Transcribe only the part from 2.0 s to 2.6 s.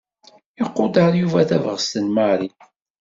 n Mary.